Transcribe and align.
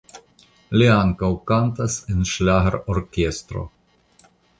Li 0.81 0.85
ankaŭ 0.93 1.29
kantas 1.51 1.97
en 2.13 2.23
ŝlagrorkestro. 2.31 3.67